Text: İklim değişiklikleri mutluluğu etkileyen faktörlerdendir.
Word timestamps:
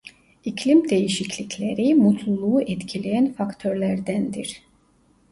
İklim 0.45 0.89
değişiklikleri 0.89 1.95
mutluluğu 1.95 2.61
etkileyen 2.61 3.33
faktörlerdendir. 3.33 4.63